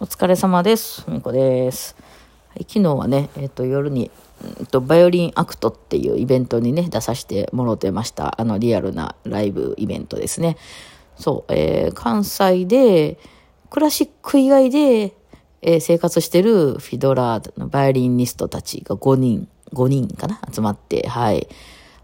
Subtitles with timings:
[0.00, 1.04] お疲れ様です。
[1.08, 1.94] みこです。
[2.62, 4.10] 昨日はね、えっ、と、夜に、
[4.58, 8.40] うんと、バイオリンアクトっていうイベントにね、出させてもろてました。
[8.40, 10.56] あの、リアルなライブイベントですね。
[11.16, 13.18] そう、えー関西で、
[13.70, 15.14] クラシック以外で、
[15.62, 21.46] えー生活してるフィドラーのバイオリニストたちが5人、5人かな集まって、はい。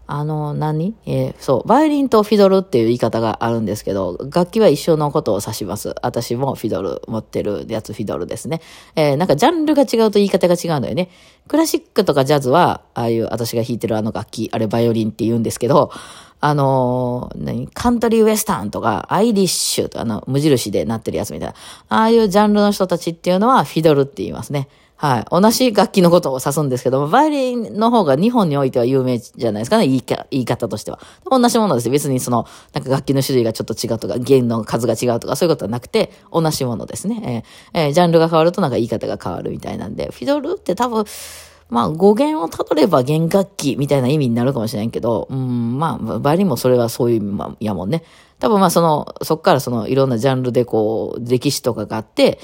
[0.07, 0.93] あの、何？
[1.05, 5.95] えーそう、バイオリンとフィドルっていう言い方があるんですけど、楽器は一緒のことを指します。
[6.01, 8.61] 私もフィドル持ってるやつフィドルですね。
[8.95, 11.09] えーなんかジャンルが違うと言い方が違うのよね。
[11.47, 15.91] クラシックとかジャズは、ああいう私が弾いてるあの楽器、あれバイオリンって言うんですけど、
[16.41, 17.67] あのー何？
[17.67, 21.55] カントリーウエスタンとか、アイリッシュとか、あの、無印でなってるやつみたいな。
[21.89, 24.67] ああいうジャンルの人たちっていうのは、フィドルって言いますね。
[25.01, 25.25] はい。
[25.31, 30.99] 同じ楽器のことを指すんですけども、バイオリンの方が日本においては有名じゃないですかね、言いか言い方としては。
[31.27, 31.89] 同じものです。
[31.89, 37.43] 別にその、なんか楽器の種類がちょっと違うとか、弦の数が違うとか、そういうことはなくて、同じものですね。
[37.73, 41.03] えーえージャンルが変わるとなんか言い方が変わるみたいなんで、フィドルって多分、
[41.71, 48.03] まあ語源をたどれば弦楽器みたいな意味になるかもしれないけど、うん、まあ、バイオリンもそれはそういう意味やもんね。
[48.37, 52.37] 多分まあその、そっからそのいろんなジャンルでこう、歴史とかがあって、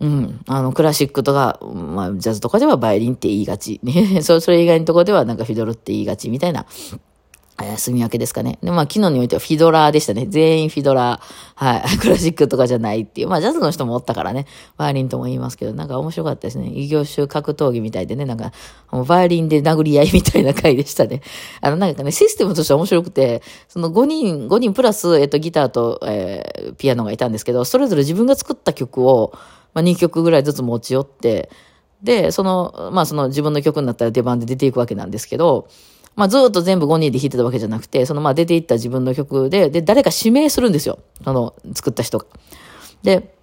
[0.00, 0.40] うん。
[0.48, 3.80] あの、クラシックとか、まあ、ジャズとかではバイオリンって言いがち。
[3.84, 4.22] ね。
[4.22, 6.66] それ、以外のところではなんかフィドルって言いがちみたいな、
[7.64, 8.58] えー、住み分けですかね。
[8.62, 10.26] で、まあ、昨日においてはフィドラーでしたね。
[10.28, 11.22] 全員フィドラー。
[11.54, 11.82] はい。
[11.98, 13.28] クラシックとかじゃないっていう。
[13.28, 14.46] まあ、ジャズの人もおったからね。
[14.76, 16.70] バイオリンとも言いますけど、なんか面白かったですね。
[16.74, 18.52] 異業種格闘技みたいでね、なんか、
[18.90, 21.22] もうバイオリンで殴り合いみたいな回でしたね。
[21.60, 29.32] あの、なんかね、システムとしては面白くて、その5人、5人プラス、えっと、ギターと、えーピアノがいたんですけど、それぞれ自分が作った曲を、
[29.74, 31.50] まあ、2曲ぐらいずつ持ち寄って、
[32.04, 35.68] で、その、まあその自分の曲になったら出番で出ていくわけなんですけど、
[36.16, 40.98] まあずっと全部5人で弾いてたわけじゃなくて、そのまあ出ていった自分の曲で、で、誰か指名するんですよ。
[41.24, 42.26] その作った人が。
[43.02, 43.34] で、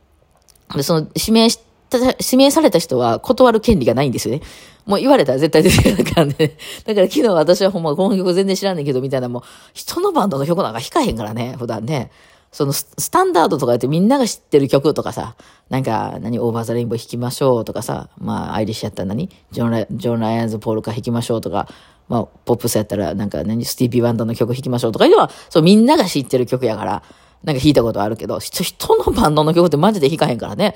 [0.75, 4.41] でその指名した、指名された人は断る権利がないんですよね。
[4.85, 6.33] もう言われたら絶対出てくるからね。
[6.85, 9.43] だから昨日私はほんまこの曲全然知らんねんけどみたいなもう
[9.73, 12.11] 人のバンドの曲なんか弾かへんからね、普段ね。
[12.51, 15.35] そのスタンダードとか言ってみんなが知ってる曲とかさ、
[15.69, 19.29] なんか、何、 Over the Rainbow 弾きましょうとかさ、まあ、アイリッシュやったら何？
[19.51, 21.69] John Ryan's Polka 弾きましょうとか、
[22.11, 27.03] まあ、ポップスやったら、なんか何、スティービー・ワンダーの曲弾きましょうとかいうのは、そう、みんなが知ってる曲やから、
[27.45, 30.75] なんか弾いたことあるけど、人のバンドの曲ってマジで弾かへんからね。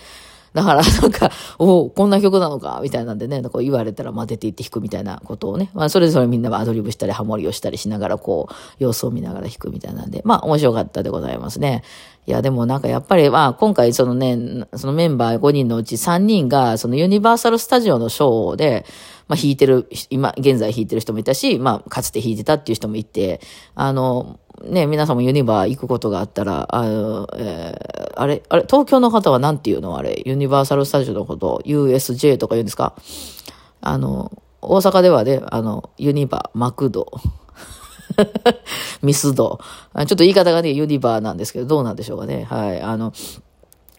[0.53, 1.29] だから、なんか、
[1.59, 11.83] おおこんな曲なのか、みたいなんでね、なんか言われたら、ま出て行って弾くみたいなことをね、まあそれぞれみんながアドリブしたり、ハモリをしたりしながら、こう、様子を見ながら弾くみたいなんで、まあ面白かったでございますね。
[12.25, 18.85] いや、でもなんかやっぱり、まあ今回そのね、そのメンバー5人のうち3人が、そのユニバーサルスタジオのショーで、
[19.27, 23.41] まあ弾いてる、今、現在弾いてる人もいたし、まあかつて弾いてたっていう人もいて、
[23.75, 29.97] あの、ね、皆さんもユニバー行くことがあったら、あの、えーあれ、あれ、東京の方はなんていうの？
[29.97, 32.95] あれ、ユニバーサル・スタジオのこと、USJ とか言うんですか？
[33.81, 34.31] あの、
[34.61, 37.11] 大阪ではね、あの、ユニバー、マクド、
[39.03, 39.59] ミスド。
[39.95, 42.45] ちょっと言い方がね、ユニバーなんですけど、どうなんでしょうかね。
[42.49, 42.81] はい。
[42.81, 43.11] あの、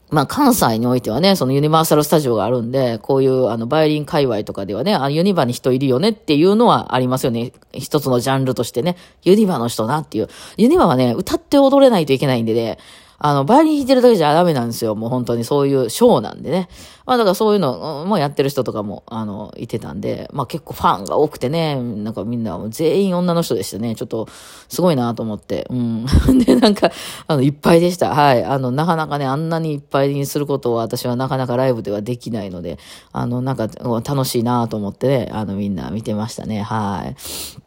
[0.08, 7.52] まあ、関西においてはね、そのユニバーサルスタジオがあるんで、こういう、あの、バイオリン界隈とかではね、あユニバに人いるよねっていうのはありますよね。
[7.72, 10.28] 一つのジャンルとしてね、ユニバの人なっていう。
[10.56, 12.78] ユニバはね、歌って踊れないといけないんでね、
[13.19, 14.94] あの、バイオリン弾いてるだけじゃダメなんですよ。
[14.94, 16.69] もう本当にそういうショーなんでね。
[17.06, 23.94] まあだからそういうのもやってる人とかも、あの、いてたんで、まあ結構ファンが多くてね、なんかみんな全員女の人でしたね。
[23.94, 24.27] ちょっと、
[24.69, 25.66] すごいなと思って。
[25.71, 26.06] うん。
[26.44, 26.91] で、なんか、
[27.27, 28.10] あの、いっぱいでした。
[28.15, 28.44] はい。
[28.44, 32.78] あの、なかなかね、あんなにいっぱいにすることは私はなかなかライブではできないので、
[33.12, 33.69] あの、なんか
[34.04, 36.62] 楽しいなと思ってね、あの、みんな見てましたね。
[36.62, 37.66] はい。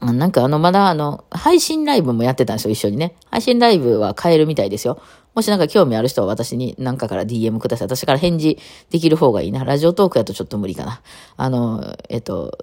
[0.00, 3.14] なんかあの、まだあの、配信ライブもやってたんですよ、一緒にね。
[3.30, 5.00] 配信ライブは買えるみたいですよ。
[5.34, 7.86] もしなんか興味ある人は私に何かから DM ください。
[7.86, 8.58] 私から返事
[8.90, 9.64] できる方がいいな。
[9.64, 11.00] ラジオトークやとちょっと無理かな。
[11.36, 12.58] あの、えっと、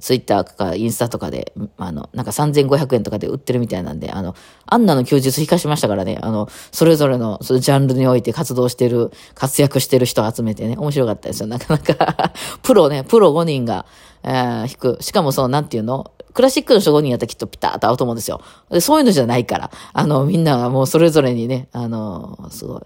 [0.00, 4.34] ツイッターかインスタとかで、あの、なんか3500円とかで売ってるみたいなんで、あの、
[4.66, 11.46] アンナの休日弾かしましたからね、あの、それぞれのそのジャンルにおいて活動してる、活躍してる人を集めてね、面白かったですよ。
[11.46, 12.32] なかなか
[12.62, 13.86] プロね、プロ5人が、
[14.22, 14.32] えー
[14.66, 15.02] 弾く。
[15.02, 16.12] しかもその、なんていうの？
[16.32, 18.40] クラシックの人5人やったらきっとピタッと合うと思うんですよ。
[18.70, 19.70] でそういうのじゃないから。
[19.92, 22.82] あの、みんながもうそれぞれにね、あの、すごい。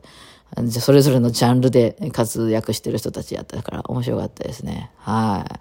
[0.70, 4.90] それぞれのジャンルで活躍してる人たちやったから面白かったですね。
[4.98, 5.60] はい。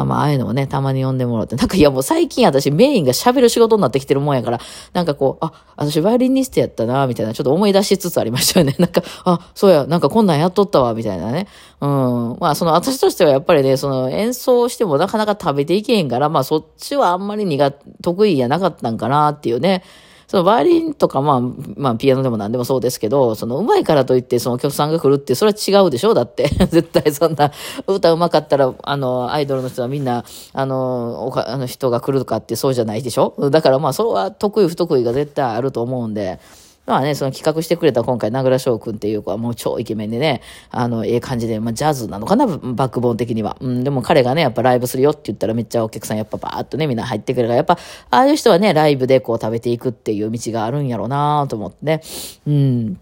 [0.00, 1.56] まあまあ、ああいうのもね、たまに呼んでもらって。
[1.56, 4.60] なんかいやもう最近私メインが喋る仕事になってきてるもんやから、
[4.92, 8.74] なんかこう、あ、私バイオリニストやったな、みたいな、ちょっと思い出しつつありましたよね。
[8.78, 11.46] なんか、あ、そうや、なんかこんなんやっとったわ、みたいなね。
[11.80, 12.36] うん。
[12.40, 19.82] まあその私としてはやっぱりね、その演奏してもなかなか食べていけへんから、まあそっちはあんまり苦、得意やなかったんかなっていうね。
[20.30, 21.40] そのバイオリンとか、まあ、
[21.76, 26.14] まあ、ピアノでも何でもそうですけど、その上手いからといって、そのお客さんが来るって、それは違うでしょ？
[26.14, 26.48] だって。
[26.70, 27.50] 絶対そんな、
[27.88, 33.34] 歌上手かったら、あの、アイドルの人はみんな、あの、おか、あの人が来るとかってそうじゃないでしょ？
[33.50, 36.38] だからまあ、それは得意不得意が絶対あると思うんで、
[36.90, 43.56] まあね、その企画してくれた今回、名倉翔くんっていう子はもう超イケメンでね、あの、ええ感じで、まあジャズなのかな、バックボーン的には。
[43.60, 47.78] うん、でも彼がね、やっぱライブするよって言ったらめっちゃお客さんやっぱバーっとね、みんな入ってくるから、やっぱ、
[48.10, 52.02] ああいう人はね、ライブでこう食べていくっていう道があるんやろうなと思ってね。
[52.46, 52.98] うん。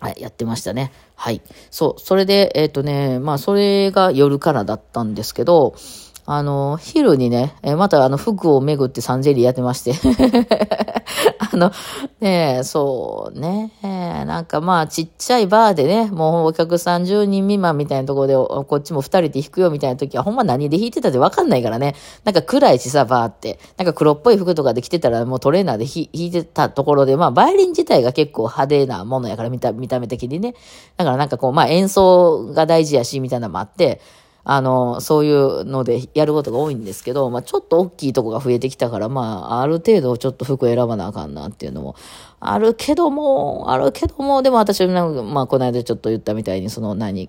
[0.00, 0.92] はい、やってましたね。
[1.14, 1.40] はい。
[1.70, 5.74] そう、それで、えっ、ー、とね、まあ、それが夜からだったんですけど、
[6.28, 9.92] あの、昼にね、えまたあの、服を巡ってサンジェリーやってまして
[11.38, 11.70] あの、
[12.20, 21.94] ねそうね、なんかまあ、ちっちゃいバーでね、もうお客さん10人未満みたいなところで、こっちも2人で弾くよみたいな時は、ほんま何で弾いてたってわかんないからね。
[22.24, 23.60] なんか暗いしさ、バーって。
[23.76, 30.56] なんか黒っぽい服とかで着てたら、もうトレーナーで弾いてたところで、まあ、バイオリン自体が結構派手なものやから、見た、見た目的にね。
[30.96, 34.00] だからなんかこう、まあ、演奏が大事やし、みたいなのもあって、
[34.48, 41.96] あの、そういうのでやることが多いんですけど、まあ、ちょっと大きいとこが増えてきたから、まあ、ある程度ちょっと服選ばなあかんなっていうのも
[42.52, 47.28] あるけども、あるけども、でも私、まあ、この間ちょっと言ったみたいに、その何、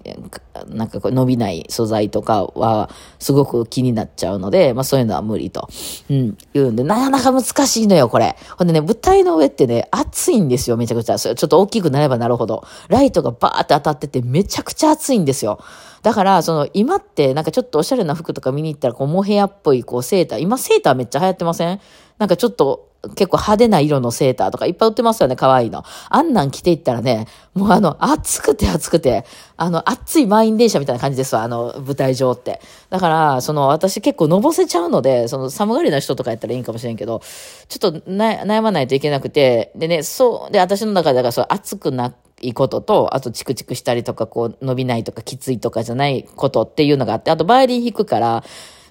[0.68, 5.68] なんかこう伸びない素材とかは、すごく気になっちゃうので、まあそういうのは無理と、
[6.10, 8.36] うん、言うんで、なかなか難しいのよ、これ。
[8.58, 11.18] ほんでね、舞台の上ってね、暑いんですよ、めちゃくちゃ。
[11.18, 12.63] それちょっと大きくなればなるほど。
[12.88, 15.60] ライトがバーって当たってて、めちゃくちゃ暑いんですよ。
[16.04, 20.40] だから、その、今って、なんかちょっとおしゃれな服とか見に行ったら、こう、モヘアっぽい、こう、セーター。
[20.40, 21.80] 今、セーターめっちゃ流行ってません？
[22.18, 25.84] なんかちょっと、結構派手な色のセーターとかいっぱい売ってますよね、可愛いの。
[26.10, 32.60] あんなん着ていったらね、もうあの、暑くて暑くて、あの、暑い満員電車みたいな感じですわ、あの、舞台上って。
[32.90, 37.22] だから、その、私結構のぼせちゃうので、その、寒がりな人とかやったらいいかもしれんけど、
[37.68, 48.44] ちょっと悩まないといけなくて、でね、そう、で、私の中でだからそう、暑くないいことと、あとチクチクしたりとか、こう、伸びないとか、きついとかじゃないことっていうのがあって、あとバイオリン弾くから、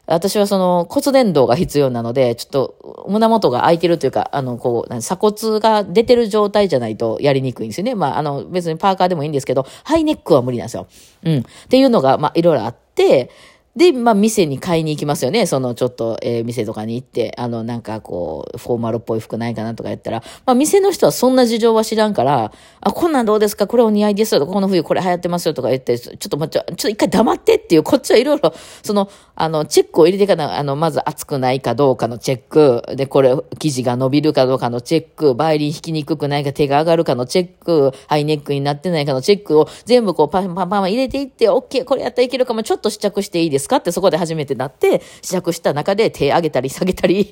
[0.06, 7.94] 私はその骨伝導が必要なので、ちょっと胸元が空いてるというか、あの、こう、鎖骨が出てる状態じゃないとやりにくいんですよね。
[7.94, 10.86] まあ、あの、別にパーカーでもいいんですけど、ハイネックは無理なんですよ。
[11.24, 11.38] うん。
[11.38, 13.30] っていうのが、まあ、いろいろあって、
[13.76, 15.44] で、まあ、店に買いに行きますよね。
[15.44, 23.66] その、ちょっと、えー、店とかに行って、あの、なんかこう、フォーマルっぽい服ないかなとか言ったら、まあ、店の人はそんな事情は知らんから、あ、こんなんどうですか？
[23.66, 43.76] これお似合いですよとか、この冬これ流行ってますよとか言って、ちょっと待って、ちょっと一回黙ってっていう、こっちはいろいろ、その、あの、チェックを入れてかな、あの、まず熱くないかどうかのチェック、で、これ、生地が伸びるかどうかのチェック、バイリン弾きにくくないか手が上がるかのチェック、ハイネックになってないかのチェックを全部こう、パンパンパン入れていって、オッケー、これやったらいけるかも、ちょっと試着していいですか？
[43.76, 47.28] ってそこで初めてなって、試着した中で手上げたり下げたり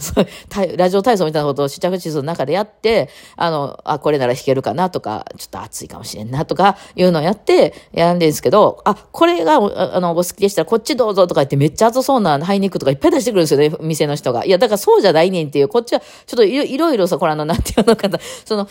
[0.76, 14.44] ラジオ体操みたいなことを試着地図の中でやって、あの、あ、これなら弾けるかなとか、ちょっと暑いかもしれんなとか、いうのをやって、やるんですけど、あ、これが、あの、お好きでしたらこっちどうぞとか言ってめっちゃ熱そうなハイネックとかいっぱい出してくるんですよね、店の人が。
[14.44, 18.68] いや、だからそうじゃないねんっていう、こっちは、ちょっといろいろさ、これあの、なんていうのかな、その、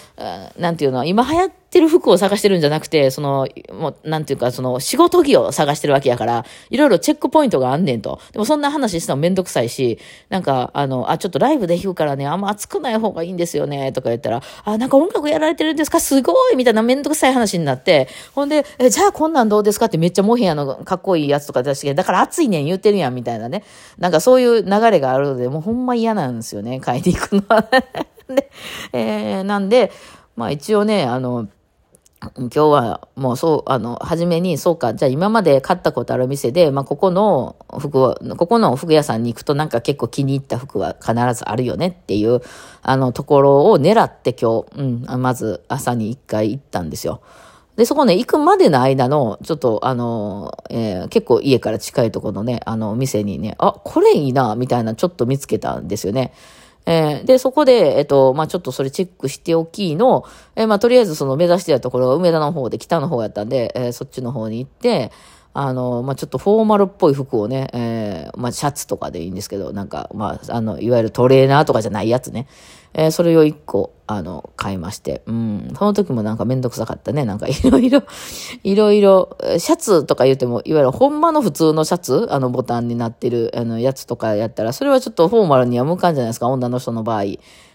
[0.58, 8.22] なんていうの、今流行って、ってる服を探してるんじゃなくて、その、もう、なんていうか、その、仕事着を探してるわけやから、いろいろチェックポイントがあんねんと。
[8.32, 10.00] でもそんな話したのめんどくさいし、
[10.30, 16.00] なんか、あの、あ、ちょっとライブで弾くからね、あんま熱くない方がいいんですよね、とか言ったら、あ、なんか音楽やられてるんですか？
[16.00, 19.88] すごいみたいなめんどくさい話になって、ほんで、え、じゃあこんなんどうですか？
[19.88, 23.64] ってめっちゃモヘアのかっこいいやつとか出して、だから熱いねん言ってるやん、みたいなね。
[23.98, 27.62] なんかそういう流れがあるので、もうほんま嫌なんですよね、買いに行くのは。
[28.34, 28.50] で、
[28.94, 29.92] えー、なんで、
[30.36, 31.48] まあ一応ね、あの、
[32.36, 42.42] 今日はもうそう、あの、初めに、そうか、じゃあ今まで買ったことある店で、まあ、ここの服を、ここの服屋さんに行くとなんか結構気に入った服は必ずあるよねっていう、
[42.82, 47.22] あの、ところを狙って今日、うん、まず朝に一回行ったんですよ。
[47.78, 56.34] で、そこね、行くまでの間の、ちょっと、あの、えー、結構家から近いところのね、あの、店にね、あ、これいいな、みたいな、ちょっと見つけたんですよね。
[56.90, 60.24] えー、で、そこで、えっと、まあ、ちょっとそれチェックしておきの、
[60.56, 65.12] えー、まあ、とりあえずその目指してたところが梅田の方で、北の方やったんで、え、そっちの方に行って、
[65.60, 72.48] あの、まあ、ちょっとフォーマルっぽい服をね、えー、まあ、シャツとかでいいんですけど、なんか、まあ、あの、いわゆるトレーナーとかじゃないやつね。
[72.94, 75.24] えー、それを一個、あの、買いまして。
[75.26, 75.74] うん。
[75.76, 77.26] その時もなんかめんどくさかったね。
[77.26, 78.04] なんか いろいろ、
[78.64, 86.48] いろいろ、シャツとか言っても、いわゆるほんまの普通のシャツあの、ボタンになってる、あの、やつとかやったら、それはちょっとフォーマルには向かんじゃないですか。
[86.50, 87.24] 女の人の場合。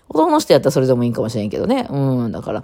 [0.08, 1.88] 男の人やったらそれでもいいかもしれんけどね。
[1.90, 2.32] うん。
[2.32, 2.62] だから、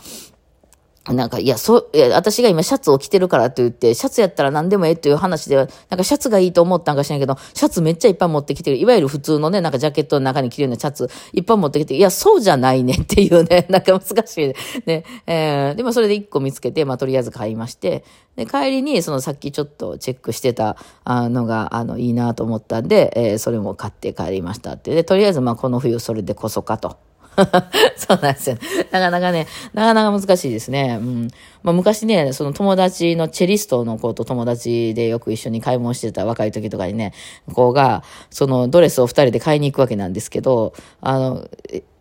[1.12, 8.76] なんか、いや、そう、いや、私が今シャツを着てるからと言って、シャツやったら何でもええっていう話では、なんかシャツがいいと思ったんかしないけど、シャツめっちゃいっぱい持ってきてる。
[8.76, 14.54] いわゆる普通のね、なんかジャケットの中に着るようなシャツいっぱい持ってきて、いや、そうじゃないねっていうね、 なんか難しい
[14.86, 15.04] ね。
[15.26, 18.04] えー、でもそれで一個見つけて、まあとりあえず買いまして、
[18.36, 24.94] で、帰りに、そのさっきちょっとチェックしてたのが、あの、いいなと思ったんで、えー、それも買って帰りましたって。
[24.94, 27.07] で、とりあえずまあこの冬それでこそかと。
[27.96, 28.56] そうなんですよ。
[28.90, 30.98] なかなかね、なかなか難しいですね。
[31.00, 31.28] うん。
[31.62, 37.12] まあ、昔ね、その友達のチェリストの子と友達でよく一緒に買い物してた若い時とかにね、
[37.52, 41.48] 子が、そのドレスを二人で買いに行くわけなんですけど、あの、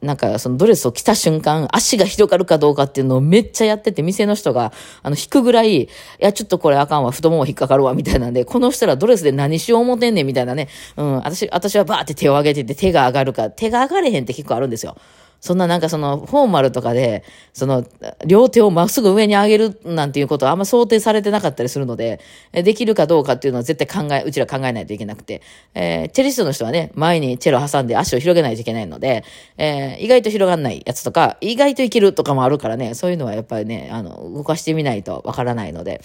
[0.01, 5.89] なんかそのドレスを着た瞬間、足が広がるかどうかっていうのをめっちゃやってて、店の人が、あの、引くぐらい、い
[6.19, 10.69] や、ちょっとこれあかんわ、太もも引っかかるわ、みたいなんで、この人らドレスで何しよう思てんねん、みたいなね。
[10.97, 14.95] うん、私、私はバーって手を上げてて手が上がるか、手が上がれへんって結構あるんですよ。
[15.39, 17.85] そんななんかその、フォーマルとかで、その、
[18.25, 22.19] 両手をまっすぐ上に上げるなんていうことはあんま想定されてなかったりするので、
[22.51, 25.41] できるかどうかっていうのは絶対考え、うちら考えないといけなくて、
[25.73, 29.23] えー、チェリストの人はね、前にチェロ挟んで足を広げないといけないので、
[29.57, 36.01] えー、意外と広がんないやつとか、意外といけるとかもあるからね、そういうのはやっぱりね、あの、動かしてみないとわからないので、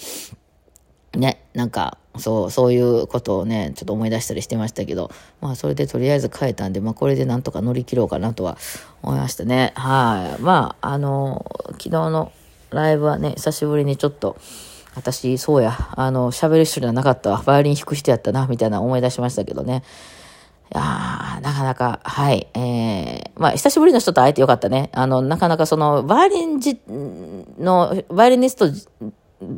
[1.15, 8.59] ね、なんか、そう、そういうことをね、ちょっと思い出したりしてましたけど、まあ、それでとりあえず変えたんで、まあ、これでなんとか乗り切ろうかなとは
[9.03, 9.73] 思いましたね。
[9.77, 10.43] はい。
[10.43, 12.33] まあ、あの、昨日の
[12.71, 14.37] ライブはね、久しぶりにちょっと、
[14.95, 17.43] 私、そうや、あの、喋る人じゃなかったわ。
[17.47, 19.83] バイオリン弾く人やったな、みたいな思い出しましたけどね。
[20.75, 22.47] いやなかなか、はい。
[22.55, 24.89] えー、まあ、久しぶりの人と会えてよかったね。
[24.93, 28.69] あの、なかなかその、バイオリンじ、の、バイオリニスト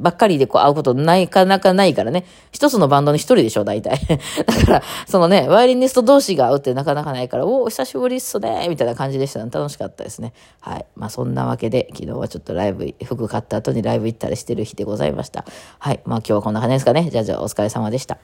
[0.04, 2.26] ばっかりでこう会うことないかなかないからね。
[2.52, 3.98] 一つのバンドに一人でしょ、大体。
[4.44, 9.50] だから、そのね、ワイリニスト同士が会うってなかなかないから、おお、久しぶりっすね、みたいな感じでしたね。
[9.50, 10.34] 楽しかったですね。
[10.60, 10.84] はい。
[10.94, 15.46] まあそんなわけで、昨日はちょっとライブ、服買った後にライブ行ったりしてる日でございました。
[15.78, 16.00] はい。
[16.04, 17.08] まあ今日はこんな感じですかね。
[17.10, 18.18] じゃあじゃあお疲れ様でした。